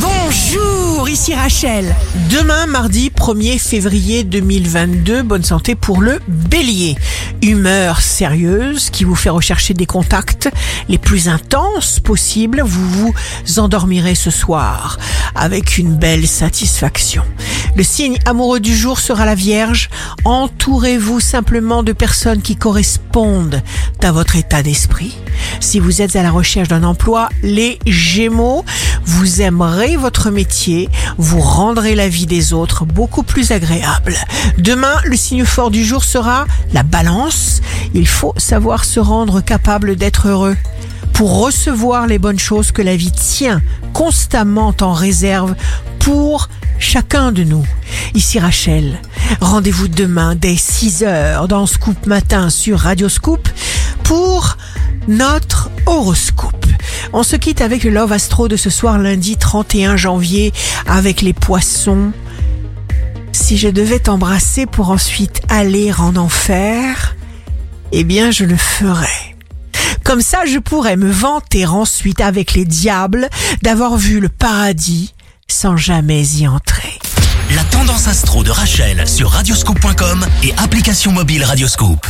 Bonjour, 0.00 1.08
ici 1.08 1.34
Rachel. 1.34 1.94
Demain, 2.30 2.66
mardi 2.66 3.10
1er 3.10 3.58
février 3.58 4.22
2022, 4.22 5.22
bonne 5.22 5.42
santé 5.42 5.74
pour 5.74 6.00
le 6.00 6.20
bélier. 6.28 6.96
Humeur 7.42 8.00
sérieuse 8.00 8.90
qui 8.90 9.04
vous 9.04 9.14
fait 9.14 9.30
rechercher 9.30 9.74
des 9.74 9.86
contacts 9.86 10.50
les 10.88 10.98
plus 10.98 11.28
intenses 11.28 12.00
possibles. 12.00 12.62
Vous 12.64 12.88
vous 12.88 13.14
endormirez 13.58 14.14
ce 14.14 14.30
soir 14.30 14.98
avec 15.34 15.78
une 15.78 15.96
belle 15.96 16.26
satisfaction. 16.26 17.22
Le 17.76 17.82
signe 17.82 18.18
amoureux 18.24 18.60
du 18.60 18.76
jour 18.76 18.98
sera 18.98 19.24
la 19.24 19.34
Vierge. 19.34 19.88
Entourez-vous 20.24 21.20
simplement 21.20 21.82
de 21.82 21.92
personnes 21.92 22.42
qui 22.42 22.56
correspondent 22.56 23.62
à 24.02 24.12
votre 24.12 24.36
état 24.36 24.62
d'esprit. 24.62 25.16
Si 25.60 25.78
vous 25.78 26.02
êtes 26.02 26.16
à 26.16 26.22
la 26.22 26.30
recherche 26.30 26.68
d'un 26.68 26.84
emploi, 26.84 27.28
les 27.42 27.78
Gémeaux, 27.86 28.64
vous 29.08 29.40
aimerez 29.40 29.96
votre 29.96 30.30
métier, 30.30 30.90
vous 31.16 31.40
rendrez 31.40 31.94
la 31.94 32.10
vie 32.10 32.26
des 32.26 32.52
autres 32.52 32.84
beaucoup 32.84 33.22
plus 33.22 33.52
agréable. 33.52 34.14
Demain, 34.58 34.96
le 35.06 35.16
signe 35.16 35.46
fort 35.46 35.70
du 35.70 35.82
jour 35.82 36.04
sera 36.04 36.44
la 36.74 36.82
balance. 36.82 37.62
Il 37.94 38.06
faut 38.06 38.34
savoir 38.36 38.84
se 38.84 39.00
rendre 39.00 39.40
capable 39.40 39.96
d'être 39.96 40.28
heureux 40.28 40.56
pour 41.14 41.42
recevoir 41.42 42.06
les 42.06 42.18
bonnes 42.18 42.38
choses 42.38 42.70
que 42.70 42.82
la 42.82 42.96
vie 42.96 43.10
tient 43.10 43.62
constamment 43.94 44.74
en 44.82 44.92
réserve 44.92 45.54
pour 46.00 46.50
chacun 46.78 47.32
de 47.32 47.44
nous. 47.44 47.66
Ici 48.14 48.38
Rachel, 48.38 49.00
rendez-vous 49.40 49.88
demain 49.88 50.34
dès 50.34 50.56
6 50.56 51.02
heures 51.04 51.48
dans 51.48 51.64
Scoop 51.64 52.06
Matin 52.06 52.50
sur 52.50 52.80
Radio 52.80 53.08
Scoop 53.08 53.48
pour 54.04 54.58
notre 55.08 55.70
horoscope. 55.86 56.57
On 57.12 57.22
se 57.22 57.36
quitte 57.36 57.60
avec 57.62 57.84
le 57.84 57.90
Love 57.90 58.12
Astro 58.12 58.48
de 58.48 58.56
ce 58.56 58.70
soir 58.70 58.98
lundi 58.98 59.36
31 59.36 59.96
janvier 59.96 60.52
avec 60.86 61.22
les 61.22 61.32
poissons. 61.32 62.12
Si 63.32 63.56
je 63.56 63.68
devais 63.68 63.98
t'embrasser 63.98 64.66
pour 64.66 64.90
ensuite 64.90 65.40
aller 65.48 65.92
en 65.98 66.16
enfer, 66.16 67.16
eh 67.92 68.04
bien 68.04 68.30
je 68.30 68.44
le 68.44 68.56
ferais. 68.56 69.36
Comme 70.04 70.20
ça, 70.20 70.44
je 70.46 70.58
pourrais 70.58 70.96
me 70.96 71.10
vanter 71.10 71.66
ensuite 71.66 72.20
avec 72.20 72.54
les 72.54 72.64
diables 72.64 73.28
d'avoir 73.62 73.96
vu 73.96 74.20
le 74.20 74.28
paradis 74.28 75.14
sans 75.48 75.76
jamais 75.76 76.26
y 76.26 76.46
entrer. 76.46 76.98
La 77.54 77.64
tendance 77.64 78.06
astro 78.08 78.44
de 78.44 78.50
Rachel 78.50 79.08
sur 79.08 79.30
radioscope.com 79.30 80.26
et 80.42 80.52
application 80.58 81.12
mobile 81.12 81.44
Radioscope. 81.44 82.06